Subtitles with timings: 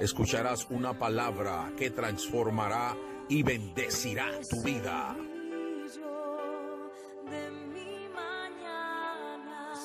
[0.00, 2.96] Escucharás una palabra que transformará
[3.28, 5.16] y bendecirá tu vida.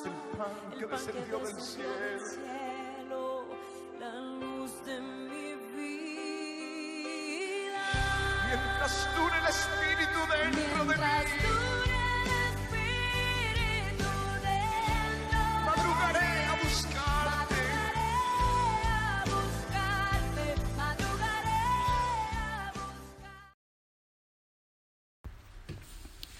[0.06, 2.39] el pan que descendió del cielo,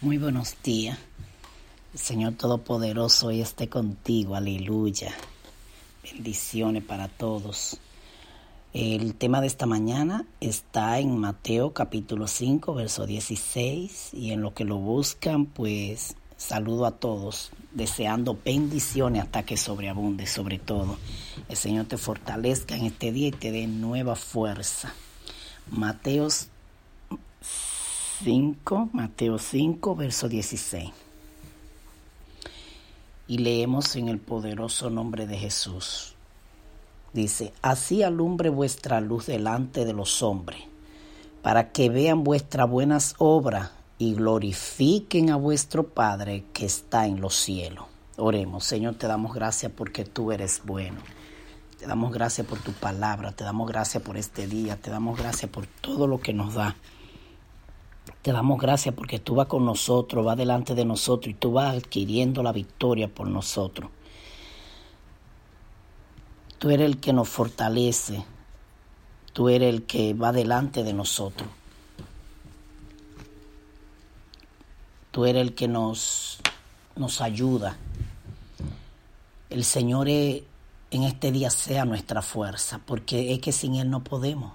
[0.03, 0.99] Muy buenos días.
[1.93, 4.35] El Señor Todopoderoso hoy esté contigo.
[4.35, 5.15] Aleluya.
[6.03, 7.77] Bendiciones para todos.
[8.73, 14.15] El tema de esta mañana está en Mateo capítulo 5, verso 16.
[14.15, 20.27] Y en lo que lo buscan, pues saludo a todos, deseando bendiciones hasta que sobreabunde
[20.27, 20.97] sobre todo.
[21.51, 24.95] El Señor te fortalezca en este día y te dé nueva fuerza.
[25.71, 26.49] Mateos
[28.23, 30.91] 5, Mateo 5, verso 16.
[33.29, 36.15] Y leemos en el poderoso nombre de Jesús.
[37.15, 40.61] Dice, así alumbre vuestra luz delante de los hombres,
[41.41, 47.35] para que vean vuestras buenas obras y glorifiquen a vuestro Padre que está en los
[47.35, 47.87] cielos.
[48.19, 51.01] Oremos, Señor, te damos gracias porque tú eres bueno.
[51.79, 55.51] Te damos gracias por tu palabra, te damos gracias por este día, te damos gracias
[55.51, 56.77] por todo lo que nos da.
[58.23, 61.75] Te damos gracias porque tú vas con nosotros, vas delante de nosotros y tú vas
[61.77, 63.91] adquiriendo la victoria por nosotros.
[66.59, 68.23] Tú eres el que nos fortalece,
[69.33, 71.49] tú eres el que va delante de nosotros.
[75.11, 76.39] Tú eres el que nos,
[76.97, 77.79] nos ayuda.
[79.49, 80.43] El Señor es-
[80.93, 84.53] en este día sea nuestra fuerza, porque es que sin Él no podemos.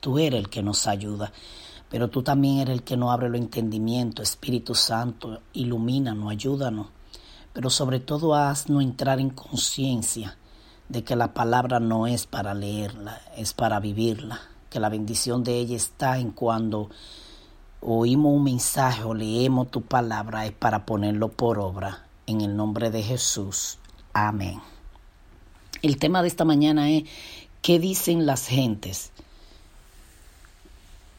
[0.00, 1.32] Tú eres el que nos ayuda,
[1.90, 4.30] pero tú también eres el que nos abre los entendimientos.
[4.30, 6.88] Espíritu Santo, ilumínanos, ayúdanos,
[7.52, 10.36] pero sobre todo haznos entrar en conciencia
[10.88, 14.40] de que la palabra no es para leerla, es para vivirla,
[14.70, 16.90] que la bendición de ella está en cuando
[17.80, 22.04] oímos un mensaje o leemos tu palabra, es para ponerlo por obra.
[22.26, 23.78] En el nombre de Jesús.
[24.12, 24.60] Amén.
[25.80, 27.04] El tema de esta mañana es
[27.62, 29.12] ¿qué dicen las gentes?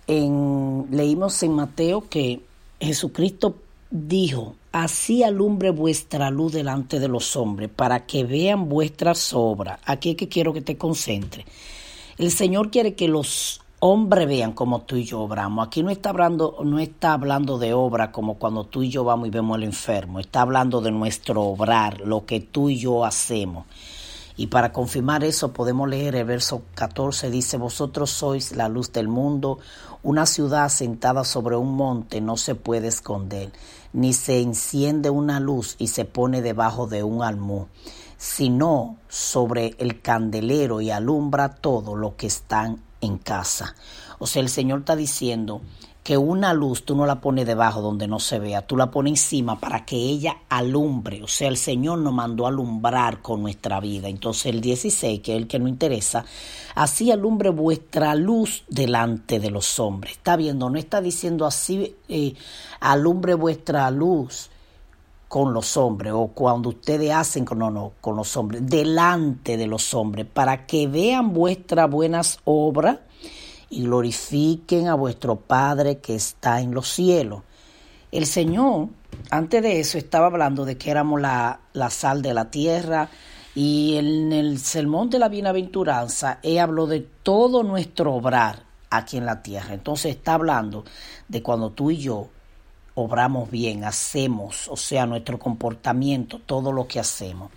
[0.09, 2.41] En, leímos en Mateo que
[2.79, 3.55] Jesucristo
[3.91, 9.79] dijo, así alumbre vuestra luz delante de los hombres, para que vean vuestras obras.
[9.85, 11.45] Aquí es que quiero que te concentres.
[12.17, 15.67] El Señor quiere que los hombres vean como tú y yo obramos.
[15.67, 19.27] Aquí no está hablando, no está hablando de obra como cuando tú y yo vamos
[19.27, 20.19] y vemos al enfermo.
[20.19, 23.65] Está hablando de nuestro obrar, lo que tú y yo hacemos.
[24.39, 29.09] Y para confirmar eso podemos leer el verso 14, dice, vosotros sois la luz del
[29.09, 29.59] mundo,
[30.01, 33.51] una ciudad sentada sobre un monte no se puede esconder,
[33.91, 37.67] ni se enciende una luz y se pone debajo de un almú,
[38.15, 43.75] sino sobre el candelero y alumbra todo lo que están en casa.
[44.19, 45.59] O sea, el Señor está diciendo
[46.09, 49.11] que una luz tú no la pones debajo donde no se vea, tú la pones
[49.11, 51.21] encima para que ella alumbre.
[51.21, 54.09] O sea, el Señor nos mandó a alumbrar con nuestra vida.
[54.09, 56.25] Entonces el 16, que es el que nos interesa,
[56.73, 60.13] así alumbre vuestra luz delante de los hombres.
[60.13, 62.33] Está viendo, no está diciendo así, eh,
[62.79, 64.49] alumbre vuestra luz
[65.27, 70.25] con los hombres o cuando ustedes hacen con, con los hombres, delante de los hombres,
[70.25, 72.97] para que vean vuestras buenas obras
[73.69, 77.43] y glorifiquen a vuestro Padre que está en los cielos.
[78.11, 78.89] El Señor
[79.31, 83.09] antes de eso estaba hablando de que éramos la, la sal de la tierra
[83.55, 89.25] y en el sermón de la bienaventuranza él habló de todo nuestro obrar aquí en
[89.25, 89.73] la tierra.
[89.73, 90.83] Entonces está hablando
[91.27, 92.29] de cuando tú y yo
[92.99, 97.51] obramos bien, hacemos, o sea, nuestro comportamiento, todo lo que hacemos.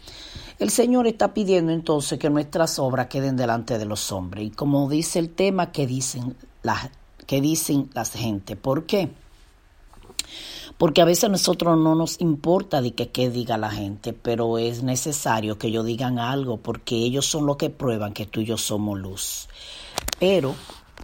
[0.59, 4.47] El Señor está pidiendo entonces que nuestras obras queden delante de los hombres.
[4.47, 6.89] Y como dice el tema, que dicen las,
[7.27, 8.57] que dicen las gente.
[8.57, 9.11] ¿Por qué?
[10.79, 14.59] Porque a veces a nosotros no nos importa de que qué diga la gente, pero
[14.59, 18.47] es necesario que ellos digan algo porque ellos son los que prueban que tú y
[18.47, 19.49] yo somos luz.
[20.19, 20.55] Pero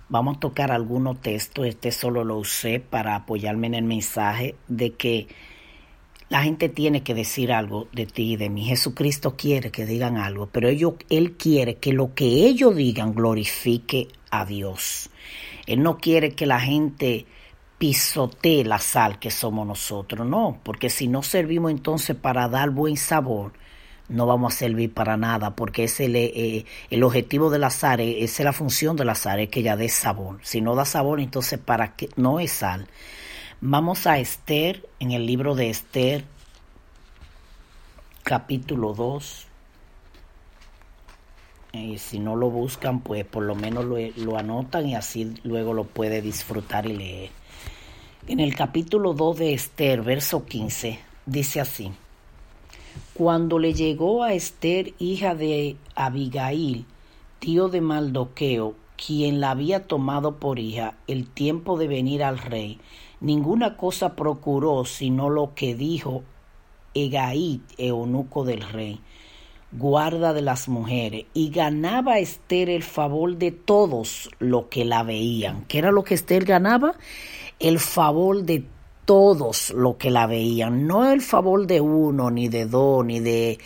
[0.08, 4.94] vamos a tocar algunos textos, este solo lo usé para apoyarme en el mensaje de
[4.94, 5.28] que
[6.28, 8.64] la gente tiene que decir algo de ti y de mí.
[8.66, 14.08] Jesucristo quiere que digan algo, pero ellos, Él quiere que lo que ellos digan glorifique
[14.30, 15.10] a Dios.
[15.66, 17.26] Él no quiere que la gente
[17.78, 22.96] pisotee la sal que somos nosotros, no, porque si no servimos entonces para dar buen
[22.96, 23.52] sabor,
[24.08, 28.24] no vamos a servir para nada, porque es el, eh, el objetivo del azar, eh,
[28.24, 30.38] esa es la función del azar, es que ya dé sabor.
[30.42, 32.88] Si no da sabor, entonces para qué no es sal.
[33.60, 36.24] Vamos a Esther, en el libro de Esther,
[38.22, 39.46] capítulo 2.
[41.72, 45.74] Y si no lo buscan, pues por lo menos lo, lo, anotan y así luego
[45.74, 47.30] lo puede disfrutar y leer.
[48.26, 51.92] En el capítulo 2 de Esther, verso 15, dice así.
[53.14, 56.86] Cuando le llegó a Esther, hija de Abigail,
[57.38, 62.78] tío de Maldoqueo, quien la había tomado por hija, el tiempo de venir al rey,
[63.20, 66.22] ninguna cosa procuró sino lo que dijo
[66.94, 69.00] Egaí, eunuco del rey,
[69.72, 75.64] guarda de las mujeres, y ganaba Esther el favor de todos los que la veían.
[75.66, 76.94] ¿Qué era lo que Esther ganaba?
[77.60, 78.64] El favor de
[79.08, 83.58] todos los que la veían, no el favor de uno, ni de dos, ni de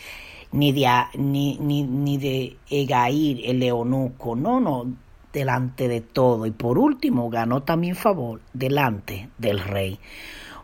[0.53, 4.85] ni de, ni, ni, de Egair, el eunuco, no, no,
[5.33, 6.45] delante de todo.
[6.45, 9.99] Y por último, ganó también favor delante del rey.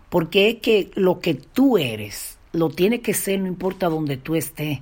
[0.08, 4.36] Porque es que lo que tú eres, lo tiene que ser, no importa donde tú
[4.36, 4.80] estés.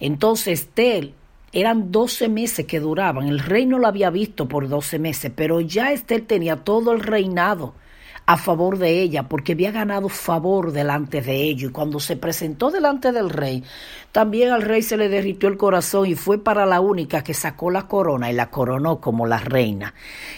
[0.00, 1.14] Entonces, Estel,
[1.52, 3.28] eran 12 meses que duraban.
[3.28, 6.98] El rey no lo había visto por 12 meses, pero ya Estel tenía todo el
[6.98, 7.74] reinado
[8.30, 12.70] a favor de ella porque había ganado favor delante de ellos y cuando se presentó
[12.70, 13.64] delante del rey
[14.12, 17.72] también al rey se le derritió el corazón y fue para la única que sacó
[17.72, 19.94] la corona y la coronó como la reina.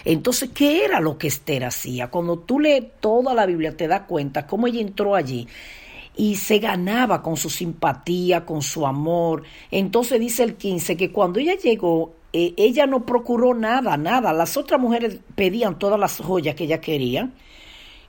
[0.06, 2.06] Entonces, ¿qué era lo que Esther hacía?
[2.06, 5.46] Cuando tú lees toda la Biblia te das cuenta cómo ella entró allí
[6.16, 9.42] y se ganaba con su simpatía, con su amor.
[9.70, 14.32] Entonces dice el 15 que cuando ella llegó, eh, ella no procuró nada, nada.
[14.32, 17.28] Las otras mujeres pedían todas las joyas que ella quería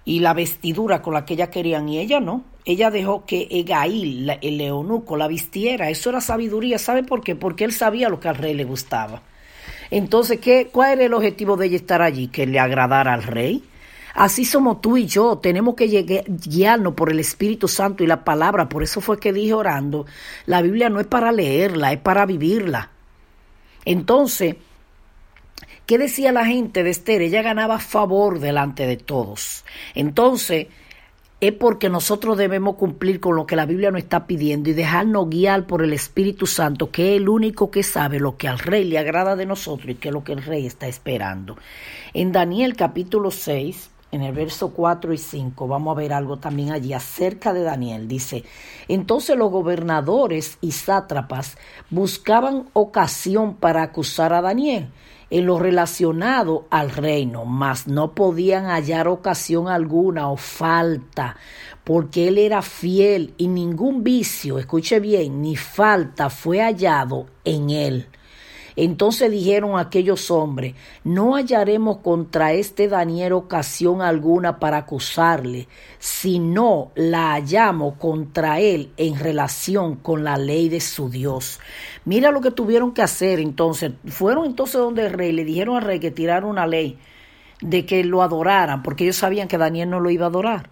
[0.06, 2.44] y la vestidura con la que ella querían y ella no.
[2.66, 5.90] Ella dejó que Egail, el eunuco, la vistiera.
[5.90, 6.78] Eso era sabiduría.
[6.80, 7.36] ¿Sabe por qué?
[7.36, 9.22] Porque él sabía lo que al rey le gustaba.
[9.92, 12.28] Entonces, ¿qué, ¿cuál era el objetivo de ella estar allí?
[12.28, 13.64] Que le agradara al rey.
[14.14, 18.24] Así somos tú y yo, tenemos que llegar, guiarnos por el Espíritu Santo y la
[18.24, 18.70] palabra.
[18.70, 20.06] Por eso fue que dije orando,
[20.46, 22.92] la Biblia no es para leerla, es para vivirla.
[23.86, 24.56] Entonces,
[25.86, 27.22] ¿qué decía la gente de Esther?
[27.22, 29.66] Ella ganaba favor delante de todos.
[29.96, 30.68] Entonces,
[31.42, 35.30] es porque nosotros debemos cumplir con lo que la Biblia nos está pidiendo y dejarnos
[35.30, 38.86] guiar por el Espíritu Santo, que es el único que sabe lo que al rey
[38.86, 41.58] le agrada de nosotros y que es lo que el rey está esperando.
[42.14, 46.72] En Daniel capítulo 6, en el verso 4 y 5, vamos a ver algo también
[46.72, 48.08] allí acerca de Daniel.
[48.08, 48.46] Dice,
[48.88, 51.58] entonces los gobernadores y sátrapas
[51.90, 54.88] buscaban ocasión para acusar a Daniel
[55.34, 61.38] en lo relacionado al reino, mas no podían hallar ocasión alguna o falta,
[61.84, 68.08] porque él era fiel y ningún vicio, escuche bien, ni falta fue hallado en él.
[68.76, 75.68] Entonces dijeron aquellos hombres, no hallaremos contra este Daniel ocasión alguna para acusarle,
[76.00, 81.60] sino la hallamos contra él en relación con la ley de su Dios.
[82.06, 83.92] Mira lo que tuvieron que hacer entonces.
[84.08, 86.98] Fueron entonces donde el rey, le dijeron al rey que tirara una ley
[87.62, 90.70] de que lo adoraran, porque ellos sabían que Daniel no lo iba a adorar.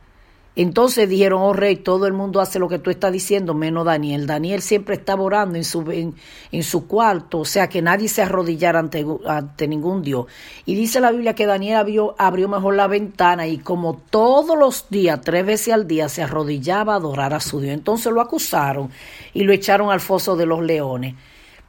[0.54, 4.28] Entonces dijeron, oh rey, todo el mundo hace lo que tú estás diciendo, menos Daniel.
[4.28, 8.80] Daniel siempre estaba orando en su, en, su cuarto, o sea, que nadie se arrodillara
[8.80, 10.26] ante, ante, ningún Dios.
[10.66, 14.90] Y dice la Biblia que Daniel abrió, abrió mejor la ventana y como todos los
[14.90, 17.74] días, tres veces al día, se arrodillaba a adorar a su Dios.
[17.74, 18.90] Entonces lo acusaron
[19.34, 21.16] y lo echaron al foso de los leones,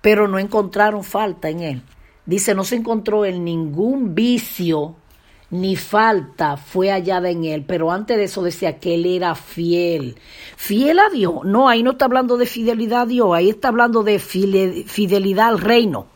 [0.01, 1.83] pero no encontraron falta en él.
[2.27, 4.97] Dice, no se encontró en ningún vicio
[5.53, 10.17] ni falta fue hallada en él, pero antes de eso decía que él era fiel.
[10.57, 11.45] Fiel a Dios.
[11.45, 15.61] No, ahí no está hablando de fidelidad a Dios, ahí está hablando de fidelidad al
[15.61, 16.07] reino.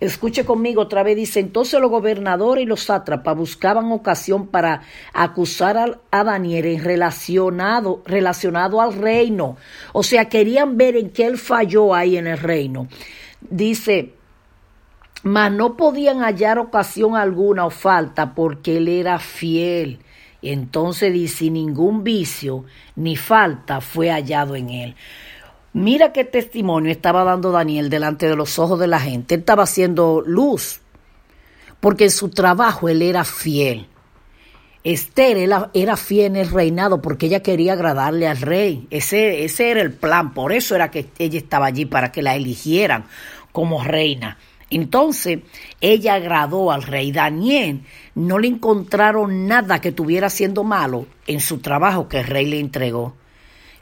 [0.00, 4.80] Escuche conmigo otra vez, dice, entonces los gobernadores y los sátrapas buscaban ocasión para
[5.12, 9.58] acusar a, a Daniel relacionado, relacionado al reino.
[9.92, 12.88] O sea, querían ver en qué él falló ahí en el reino.
[13.42, 14.14] Dice,
[15.22, 20.00] mas no podían hallar ocasión alguna o falta porque él era fiel.
[20.42, 22.64] Entonces dice, ningún vicio
[22.96, 24.96] ni falta fue hallado en él.
[25.72, 29.34] Mira qué testimonio estaba dando Daniel delante de los ojos de la gente.
[29.34, 30.80] Él estaba haciendo luz,
[31.78, 33.86] porque en su trabajo él era fiel.
[34.82, 35.36] Esther
[35.74, 38.86] era, fiel en el reinado porque ella quería agradarle al rey.
[38.90, 42.34] Ese, ese era el plan, por eso era que ella estaba allí, para que la
[42.34, 43.04] eligieran
[43.52, 44.38] como reina.
[44.70, 45.40] Entonces
[45.80, 47.82] ella agradó al rey Daniel.
[48.14, 52.60] No le encontraron nada que estuviera haciendo malo en su trabajo que el rey le
[52.60, 53.14] entregó.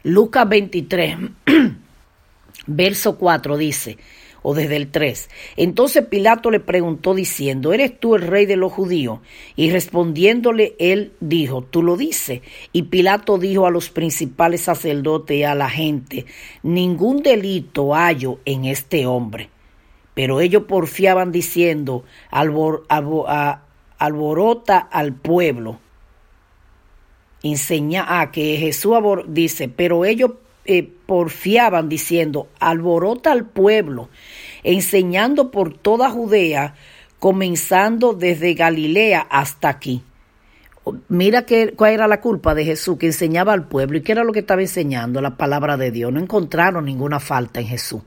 [0.03, 1.17] Lucas 23,
[2.67, 3.97] verso 4 dice,
[4.41, 5.29] o desde el 3.
[5.57, 9.19] Entonces Pilato le preguntó diciendo, ¿eres tú el rey de los judíos?
[9.55, 12.41] Y respondiéndole él dijo, tú lo dices.
[12.71, 16.25] Y Pilato dijo a los principales sacerdotes y a la gente,
[16.63, 19.49] ningún delito hallo en este hombre.
[20.19, 23.63] Pero ellos porfiaban diciendo, alborota
[24.77, 25.79] al pueblo
[27.41, 28.97] enseña a ah, que Jesús
[29.29, 30.31] dice, pero ellos
[30.65, 34.09] eh, porfiaban diciendo, alborota al pueblo,
[34.63, 36.75] enseñando por toda Judea,
[37.19, 40.03] comenzando desde Galilea hasta aquí.
[41.07, 43.97] Mira que, cuál era la culpa de Jesús, que enseñaba al pueblo.
[43.97, 45.21] ¿Y qué era lo que estaba enseñando?
[45.21, 46.11] La palabra de Dios.
[46.11, 48.01] No encontraron ninguna falta en Jesús.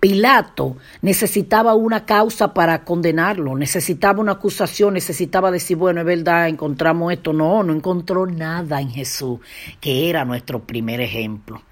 [0.00, 7.12] Pilato necesitaba una causa para condenarlo, necesitaba una acusación, necesitaba decir, bueno, es verdad, encontramos
[7.12, 7.32] esto.
[7.32, 9.40] No, no encontró nada en Jesús,
[9.80, 11.62] que era nuestro primer ejemplo.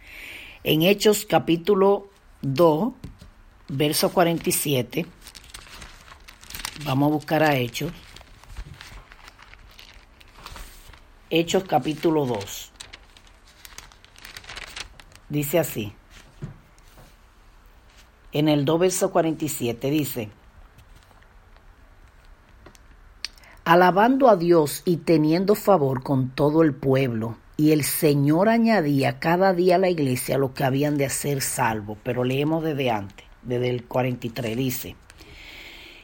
[0.64, 2.08] En Hechos capítulo
[2.42, 2.92] 2,
[3.68, 5.06] verso 47,
[6.84, 7.92] vamos a buscar a Hechos.
[11.28, 12.71] Hechos capítulo 2.
[15.28, 15.92] Dice así.
[18.30, 20.28] En el 2 verso 47 dice,
[23.64, 29.52] alabando a Dios y teniendo favor con todo el pueblo, y el Señor añadía cada
[29.52, 31.99] día a la iglesia lo que habían de hacer salvo.
[32.04, 34.97] Pero leemos desde antes, desde el 43, dice,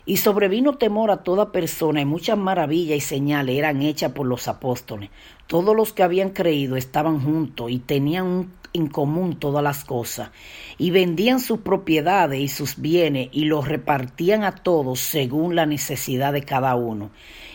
[0.05, 4.49] y sobrevino temor a toda persona y muchas maravillas y señales eran hechas por los
[4.49, 5.11] apóstoles.
[5.47, 10.31] Todos los que habían creído estaban juntos y tenían en común todas las cosas,
[10.79, 16.33] y vendían sus propiedades y sus bienes y los repartían a todos según la necesidad
[16.33, 17.11] de cada uno.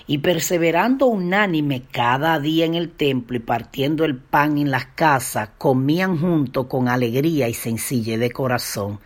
[0.06, 5.50] Y perseverando unánime cada día en el templo y partiendo el pan en las casas,
[5.58, 9.00] comían juntos con alegría y sencillez de corazón.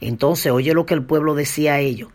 [0.00, 2.08] Entonces oye lo que el pueblo decía a ellos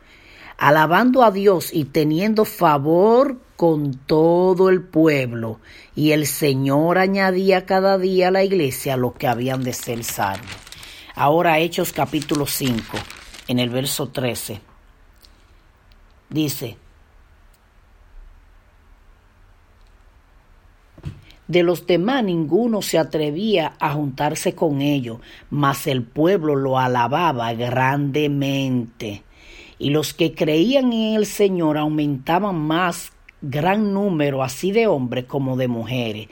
[0.57, 5.59] alabando a Dios y teniendo favor con todo el pueblo.
[5.95, 10.49] Y el Señor añadía cada día a la iglesia lo que habían de ser salvos.
[11.15, 12.97] Ahora Hechos capítulo 5,
[13.47, 14.61] en el verso 13,
[16.29, 16.77] dice,
[21.47, 27.53] De los demás ninguno se atrevía a juntarse con ellos, mas el pueblo lo alababa
[27.53, 29.23] grandemente
[29.79, 35.57] y los que creían en el Señor aumentaban más gran número así de hombres como
[35.57, 36.27] de mujeres,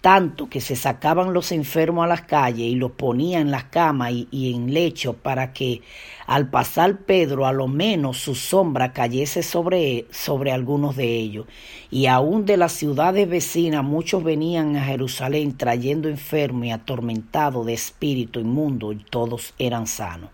[0.00, 4.12] tanto que se sacaban los enfermos a las calles y los ponían en las camas
[4.12, 5.82] y, en lecho para que
[6.26, 11.46] al pasar Pedro a lo menos su sombra cayese sobre, sobre algunos de ellos.
[11.90, 17.74] Y aun de las ciudades vecinas muchos venían a Jerusalén trayendo enfermos y atormentados de
[17.74, 20.30] espíritu inmundo y todos eran sanos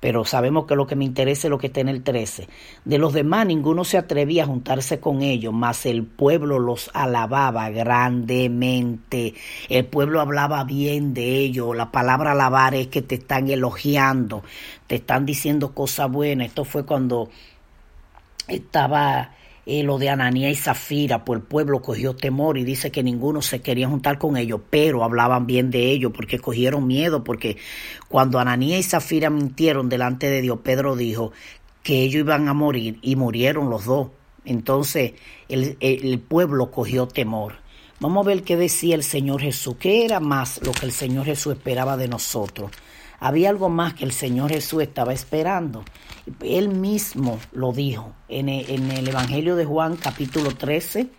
[0.00, 2.48] pero sabemos que lo que me interesa es lo que está en el 13.
[2.86, 7.68] De los demás ninguno se atrevía a juntarse con ellos, mas el pueblo los alababa
[7.68, 9.34] grandemente.
[9.68, 11.76] El pueblo hablaba bien de ellos.
[11.76, 14.42] La palabra alabar es que te están elogiando,
[14.86, 16.48] te están diciendo cosas buenas.
[16.48, 17.28] Esto fue cuando
[18.48, 19.34] estaba
[19.66, 23.60] lo de Ananía y Zafira, pues el pueblo cogió temor y dice que ninguno se
[23.60, 27.56] quería juntar con ellos, pero hablaban bien de ellos porque cogieron miedo, porque
[28.08, 31.32] cuando Ananía y Zafira mintieron delante de Dios, Pedro dijo
[31.82, 34.08] que ellos iban a morir y murieron los dos.
[34.44, 35.12] Entonces
[35.48, 37.54] el, el pueblo cogió temor.
[38.00, 41.26] Vamos a ver qué decía el Señor Jesús, qué era más lo que el Señor
[41.26, 42.70] Jesús esperaba de nosotros.
[43.22, 45.84] Había algo más que el Señor Jesús estaba esperando.
[46.40, 51.10] Él mismo lo dijo en el, Evangelio de Juan capítulo 13,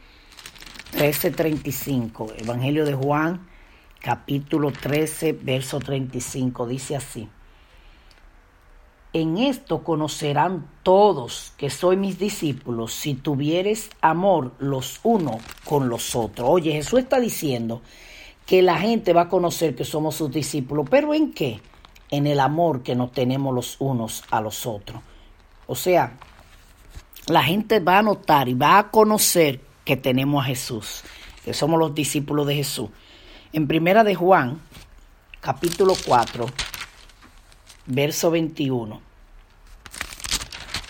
[0.93, 2.33] 13:35.
[2.41, 3.47] Evangelio de Juan,
[3.99, 6.65] capítulo 13, verso 35.
[6.65, 7.29] Dice así.
[9.13, 16.15] En esto conocerán todos que soy mis discípulos si tuvieres amor los unos con los
[16.15, 16.49] otros.
[16.49, 17.83] Oye, Jesús está diciendo
[18.47, 21.59] que la gente va a conocer que somos sus discípulos, pero ¿en qué?
[22.11, 25.01] En el amor que nos tenemos los unos a los otros.
[25.65, 26.13] O sea,
[27.27, 31.03] la gente va a notar y va a conocer que tenemos a Jesús,
[31.43, 32.89] que somos los discípulos de Jesús.
[33.53, 34.59] En primera de Juan,
[35.39, 36.45] capítulo 4,
[37.87, 39.01] verso 21.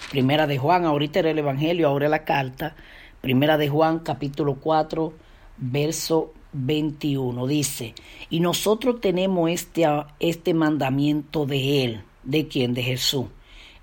[0.09, 2.75] Primera de Juan, ahorita era el Evangelio, ahora la carta.
[3.21, 5.13] Primera de Juan, capítulo 4,
[5.57, 7.47] verso 21.
[7.47, 7.93] Dice,
[8.29, 9.85] y nosotros tenemos este,
[10.19, 12.01] este mandamiento de Él.
[12.23, 12.73] ¿De quién?
[12.73, 13.25] De Jesús.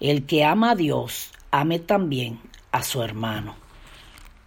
[0.01, 2.39] El que ama a Dios, ame también
[2.71, 3.57] a su hermano.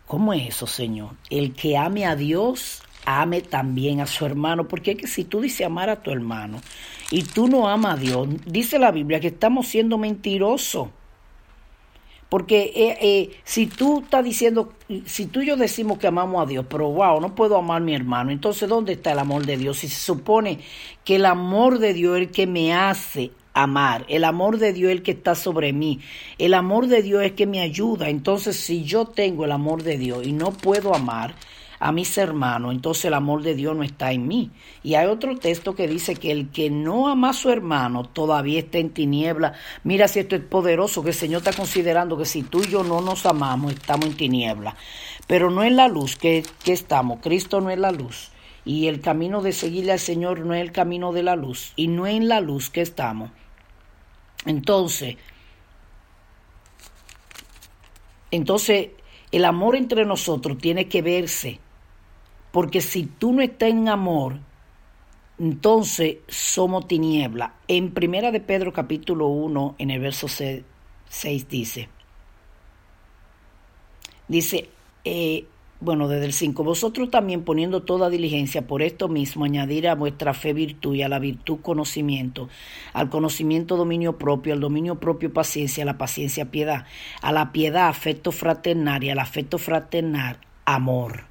[0.08, 1.12] ¿Cómo es eso, Señor?
[1.30, 5.42] El que ame a Dios, ame también a su hermano, porque es que si tú
[5.42, 6.62] dices amar a tu hermano
[7.10, 10.90] y tú no amas a Dios, dice la Biblia que estamos siendo mentirosos.
[12.32, 14.72] Porque eh, eh, si tú estás diciendo,
[15.06, 17.84] si tú y yo decimos que amamos a Dios, pero wow, no puedo amar a
[17.84, 19.80] mi hermano, entonces ¿dónde está el amor de Dios?
[19.80, 20.60] Si se supone
[21.04, 24.92] que el amor de Dios es el que me hace amar, el amor de Dios
[24.92, 26.00] es el que está sobre mí,
[26.38, 29.98] el amor de Dios es que me ayuda, entonces si yo tengo el amor de
[29.98, 31.36] Dios y no puedo amar,
[31.84, 34.52] a mis hermanos, entonces el amor de Dios no está en mí.
[34.84, 38.60] Y hay otro texto que dice que el que no ama a su hermano todavía
[38.60, 39.54] está en tiniebla.
[39.84, 42.84] Mira si esto es poderoso, que el Señor está considerando que si tú y yo
[42.84, 44.76] no nos amamos, estamos en tiniebla.
[45.26, 48.30] Pero no es la luz que, que estamos, Cristo no es la luz.
[48.64, 51.74] Y el camino de seguirle al Señor no es el camino de la luz.
[51.76, 53.32] Y no es en la luz que estamos.
[54.46, 55.18] Entonces,
[58.30, 58.90] entonces
[59.32, 61.60] el amor entre nosotros tiene que verse
[62.52, 64.40] porque si tú no estás en amor,
[65.40, 67.56] entonces somos tiniebla.
[67.68, 70.64] En Primera de Pedro capítulo 1, en el verso 6,
[71.50, 71.90] dice,
[74.28, 74.70] dice,
[75.04, 75.46] eh,
[75.80, 80.36] bueno, desde el 5, vosotros también poniendo toda diligencia por esto mismo, añadir a vuestra
[80.36, 82.50] fe virtud y a la virtud conocimiento,
[82.94, 86.86] al conocimiento dominio propio, al dominio propio paciencia, a la paciencia piedad,
[87.24, 91.31] a la piedad afecto fraternal y al afecto fraternal amor.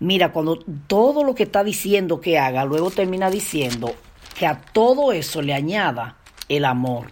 [0.00, 3.94] Mira, cuando todo lo que está diciendo que haga, luego termina diciendo
[4.38, 6.16] que a todo eso le añada
[6.48, 7.10] el amor.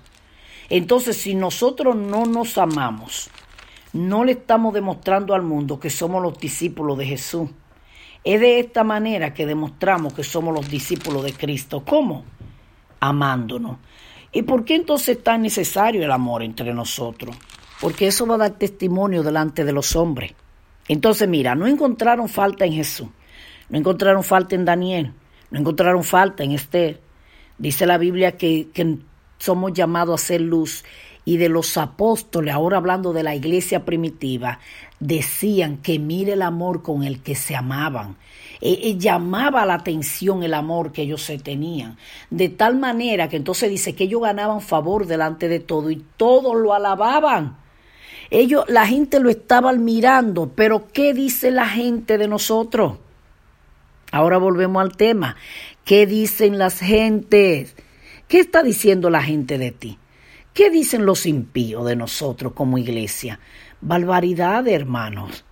[0.69, 3.31] Entonces, si nosotros no nos amamos,
[3.93, 7.51] no le estamos demostrando al mundo que somos los discípulos de Jesús.
[8.23, 11.85] Es de esta manera que demostramos que somos los discípulos de Cristo.
[11.87, 12.25] ¿Cómo?
[13.01, 13.79] Amándonos.
[14.33, 17.37] ¿Y por qué entonces es tan necesario el amor entre nosotros?
[17.81, 20.35] Porque eso va a dar testimonio delante de los hombres.
[20.89, 23.09] Entonces, mira, no encontraron falta en Jesús,
[23.69, 25.13] no encontraron falta en Daniel,
[25.51, 27.01] no encontraron falta en Esther.
[27.59, 28.69] Dice la Biblia que,
[29.39, 30.85] somos llamados a ser luz
[31.25, 34.59] y de los apóstoles, ahora hablando de la iglesia primitiva,
[35.01, 38.17] decían que mire el amor con el que se amaban.
[38.61, 41.97] E, e llamaba la atención el amor que ellos se tenían.
[42.31, 46.55] De tal manera que entonces dice que ellos ganaban favor delante de todo y todos
[46.57, 47.64] lo alababan.
[48.31, 52.99] Ellos, la gente lo estaba mirando, pero ¿qué dice la gente de nosotros?
[54.13, 55.37] Ahora volvemos al tema.
[55.85, 57.75] ¿Qué dicen las gentes?
[58.29, 59.99] ¿Qué está diciendo la gente de ti?
[60.55, 63.41] ¿Qué dicen los impíos de nosotros como iglesia?
[63.81, 65.45] Barbaridad, hermanos.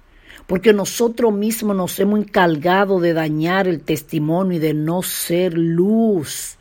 [0.47, 6.57] Porque nosotros mismos nos hemos encargado de dañar el testimonio y de no ser luz.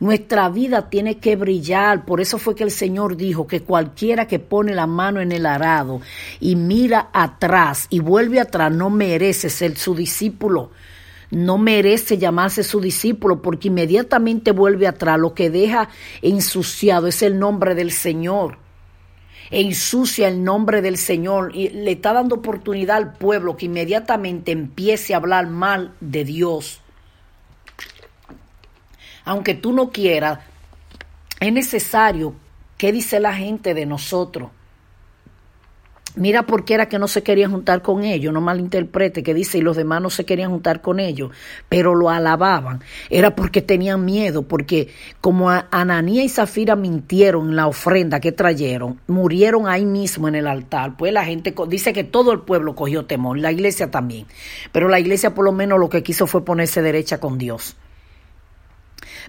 [0.00, 2.04] Nuestra vida tiene que brillar.
[2.04, 5.46] Por eso fue que el Señor dijo que cualquiera que pone la mano en el
[5.46, 6.00] arado
[6.40, 10.70] y mira atrás y vuelve atrás no merece ser su discípulo.
[11.30, 15.18] No merece llamarse su discípulo porque inmediatamente vuelve atrás.
[15.18, 15.88] Lo que deja
[16.20, 18.58] ensuciado es el nombre del Señor
[19.50, 25.12] ensucia el nombre del Señor y le está dando oportunidad al pueblo que inmediatamente empiece
[25.12, 26.81] a hablar mal de Dios
[29.24, 30.40] aunque tú no quieras,
[31.40, 32.34] es necesario
[32.78, 34.50] qué dice la gente de nosotros.
[36.14, 39.56] Mira por qué era que no se querían juntar con ellos, no malinterprete, que dice,
[39.56, 41.30] y los demás no se querían juntar con ellos,
[41.70, 42.82] pero lo alababan.
[43.08, 44.88] Era porque tenían miedo, porque
[45.22, 50.46] como Ananía y Zafira mintieron en la ofrenda que trajeron, murieron ahí mismo en el
[50.46, 54.26] altar, pues la gente dice que todo el pueblo cogió temor, la iglesia también,
[54.70, 57.74] pero la iglesia por lo menos lo que quiso fue ponerse derecha con Dios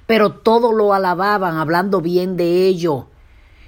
[0.06, 3.06] pero todos lo alababan hablando bien de ellos.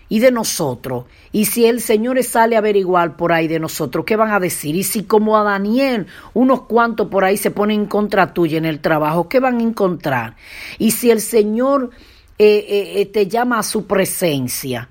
[0.07, 1.05] y de nosotros.
[1.31, 4.75] Y si el Señor sale a averiguar por ahí de nosotros, ¿qué van a decir?
[4.75, 8.65] Y si como a Daniel, unos cuantos por ahí se ponen en contra tuya en
[8.65, 10.35] el trabajo, ¿qué van a encontrar?
[10.77, 11.89] Y si el Señor
[12.38, 14.89] eh, eh, eh, te llama a su presencia,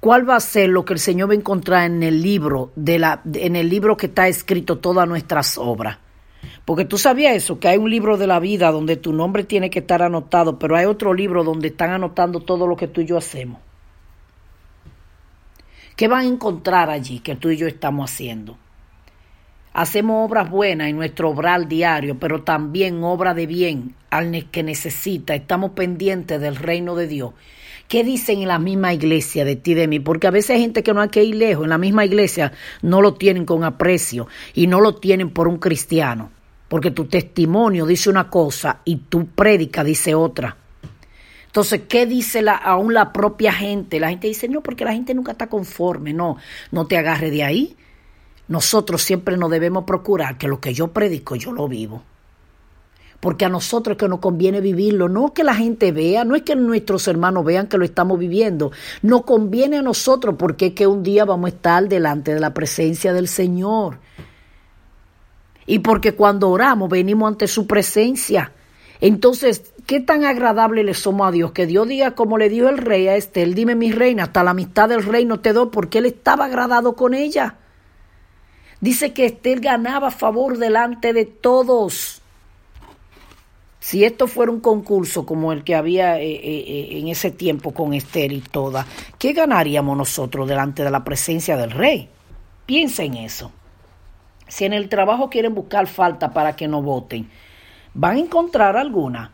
[0.00, 2.98] ¿cuál va a ser lo que el Señor va a encontrar en el libro, de
[2.98, 5.98] la, en el libro que está escrito todas nuestras obras?
[6.64, 9.70] Porque tú sabías eso, que hay un libro de la vida donde tu nombre tiene
[9.70, 13.06] que estar anotado, pero hay otro libro donde están anotando todo lo que tú y
[13.06, 13.60] yo hacemos.
[15.96, 18.58] ¿Qué van a encontrar allí que tú y yo estamos haciendo?
[19.72, 25.34] Hacemos obras buenas en nuestro obral diario, pero también obra de bien al que necesita.
[25.34, 27.32] Estamos pendientes del reino de Dios.
[27.88, 30.00] ¿Qué dicen en la misma iglesia de ti de mí?
[30.00, 31.64] Porque a veces hay gente que no hay que ir lejos.
[31.64, 35.58] En la misma iglesia no lo tienen con aprecio y no lo tienen por un
[35.58, 36.30] cristiano.
[36.68, 40.56] Porque tu testimonio dice una cosa y tu prédica dice otra.
[41.46, 44.00] Entonces, ¿qué dice la, aún la propia gente?
[44.00, 46.12] La gente dice, no, porque la gente nunca está conforme.
[46.12, 46.36] No,
[46.72, 47.76] no te agarre de ahí.
[48.48, 52.02] Nosotros siempre nos debemos procurar que lo que yo predico, yo lo vivo.
[53.24, 56.42] Porque a nosotros es que nos conviene vivirlo, no que la gente vea, no es
[56.42, 60.86] que nuestros hermanos vean que lo estamos viviendo, nos conviene a nosotros porque es que
[60.86, 63.98] un día vamos a estar delante de la presencia del Señor.
[65.64, 68.52] Y porque cuando oramos venimos ante su presencia.
[69.00, 71.52] Entonces, ¿qué tan agradable le somos a Dios?
[71.52, 74.50] Que Dios diga como le dijo el rey a Estel, dime mi reina, hasta la
[74.50, 77.56] amistad del reino te doy porque él estaba agradado con ella.
[78.82, 82.20] Dice que Estel ganaba favor delante de todos.
[83.84, 87.74] Si esto fuera un concurso como el que había eh, eh, eh, en ese tiempo
[87.74, 88.86] con Esther y toda,
[89.18, 92.08] ¿qué ganaríamos nosotros delante de la presencia del rey?
[92.64, 93.52] Piensa en eso.
[94.48, 97.28] Si en el trabajo quieren buscar falta para que no voten,
[97.92, 99.32] van a encontrar alguna.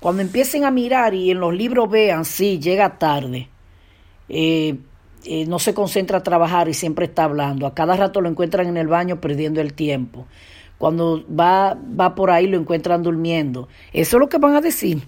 [0.00, 3.50] Cuando empiecen a mirar y en los libros vean, sí, llega tarde,
[5.46, 8.78] no se concentra a trabajar y siempre está hablando, a cada rato lo encuentran en
[8.78, 10.26] el baño perdiendo el tiempo.
[10.80, 13.68] Cuando va, va por ahí lo encuentran durmiendo.
[13.92, 15.06] Eso es lo que van a decir.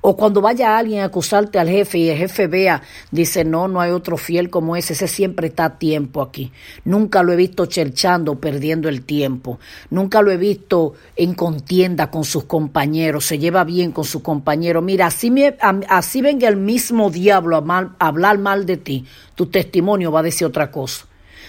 [0.00, 3.82] O cuando vaya alguien a acusarte al jefe y el jefe vea, dice, no, no
[3.82, 6.52] hay otro fiel como ese, ese siempre está a tiempo aquí.
[6.86, 9.58] Nunca lo he visto cherchando, perdiendo el tiempo.
[9.90, 14.82] Nunca lo he visto en contienda con sus compañeros, se lleva bien con sus compañeros.
[14.82, 15.54] Mira, así, me,
[15.86, 20.20] así venga el mismo diablo a, mal, a hablar mal de ti, tu testimonio va
[20.20, 21.04] a decir otra cosa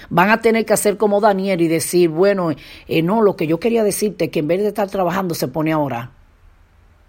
[0.09, 2.51] van a tener que hacer como Daniel y decir, bueno,
[2.87, 5.47] eh, no, lo que yo quería decirte es que en vez de estar trabajando se
[5.47, 6.09] pone a orar.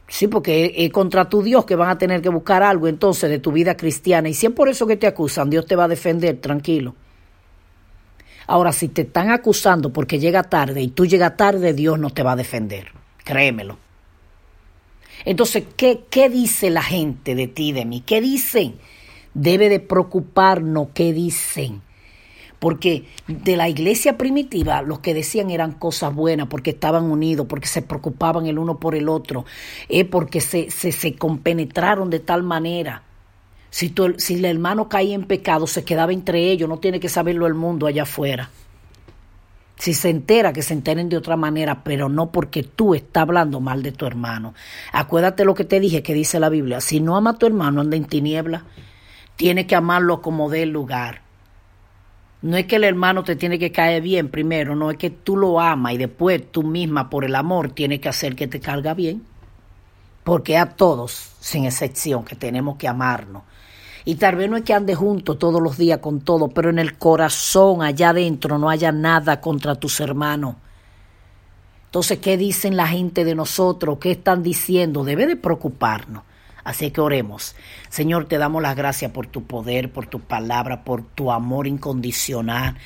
[0.09, 3.39] Sí, porque es contra tu Dios que van a tener que buscar algo entonces de
[3.39, 4.29] tu vida cristiana.
[4.29, 6.95] Y si es por eso que te acusan, Dios te va a defender, tranquilo.
[8.47, 12.23] Ahora, si te están acusando porque llega tarde y tú llegas tarde, Dios no te
[12.23, 12.91] va a defender.
[13.23, 13.77] Créemelo.
[15.27, 18.01] Entonces, ¿qué, qué dice la gente de ti, de mí?
[18.01, 18.77] ¿Qué dicen?
[19.35, 21.83] Debe de preocuparnos qué dicen
[22.59, 27.69] porque de la iglesia primitiva los que decían eran cosas buenas, porque estaban unidos, porque
[27.69, 29.45] se preocupaban el uno por el otro,
[29.89, 33.03] eh, porque se, se, se compenetraron de tal manera.
[33.71, 37.47] Si, si el hermano caía en pecado, se quedaba entre ellos, no tiene que saberlo
[37.47, 38.51] el mundo allá afuera.
[39.77, 43.61] Si se entera, que se enteren de otra manera, pero no porque tú estás hablando
[43.61, 44.55] mal de tu hermano.
[44.93, 46.81] Acuérdate lo que te dije que dice la Biblia.
[46.81, 48.65] Si no ama a tu hermano, anda en tiniebla.
[49.37, 51.28] Tiene que amarlo como dé lugar.
[52.41, 55.37] No es que el hermano te tiene que caer bien primero, no es que tú
[55.37, 58.95] lo amas y después tú misma por el amor tienes que hacer que te carga
[58.95, 59.25] bien.
[60.23, 63.43] Porque a todos, sin excepción, que tenemos que amarnos.
[64.05, 66.79] Y tal vez no es que ande juntos todos los días con todo, pero en
[66.79, 70.55] el corazón, allá adentro, no haya nada contra tus hermanos.
[71.87, 73.99] Entonces, ¿qué dicen la gente de nosotros?
[73.99, 75.05] ¿Qué están diciendo?
[75.05, 76.23] Debe de preocuparnos.
[76.65, 77.57] Así que oremos.
[77.89, 82.77] Señor, te damos las gracias por tu poder, por tu palabra, por tu amor incondicional,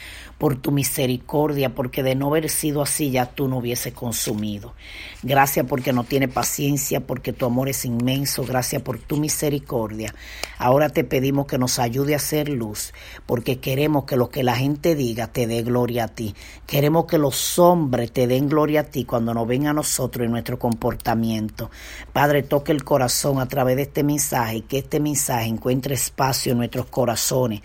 [0.43, 4.75] por tu misericordia, porque de no haber sido así ya tú no hubiese consumido.
[5.23, 8.45] Gracias porque no tiene paciencia, porque tu amor es inmenso.
[8.45, 10.13] Gracias por tu misericordia.
[10.59, 12.93] Ahora te pedimos que nos ayude a hacer luz,
[13.25, 16.35] porque queremos que lo que la gente diga te dé gloria a ti.
[16.67, 20.33] Queremos que los hombres te den gloria a ti cuando nos ven a nosotros en
[20.33, 21.71] nuestro comportamiento.
[22.13, 26.51] Padre, toque el corazón a través de este mensaje y que este mensaje encuentre espacio
[26.51, 27.61] en nuestros corazones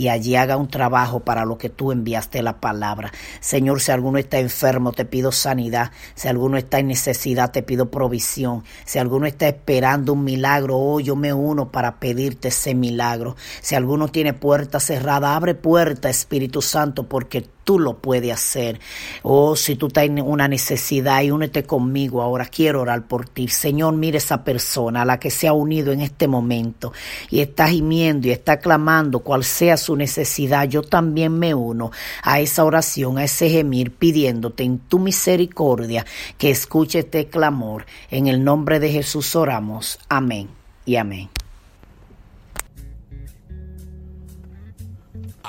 [0.00, 3.12] y allí haga un trabajo para lo que tú enviaste la palabra.
[3.40, 5.90] Señor, si alguno está enfermo, te pido sanidad.
[6.14, 8.64] Si alguno está en necesidad, te pido provisión.
[8.86, 13.36] Si alguno está esperando un milagro, hoy yo me uno para pedirte ese milagro.
[13.60, 18.80] Si alguno tiene puerta cerrada, abre puerta, Espíritu Santo, porque tú lo puedes hacer.
[19.22, 23.48] Oh, si tú tienes una necesidad y únete conmigo ahora, quiero orar por ti.
[23.48, 26.92] Señor, mire esa persona a la que se ha unido en este momento
[27.30, 30.68] y está gimiendo y está clamando cual sea su necesidad.
[30.68, 31.90] Yo también me uno
[32.22, 36.04] a esa oración, a ese gemir, pidiéndote en tu misericordia
[36.38, 37.86] que escuche este clamor.
[38.10, 39.98] En el nombre de Jesús oramos.
[40.08, 40.48] Amén
[40.84, 41.30] y amén.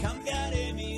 [0.00, 0.97] Cambiaré mi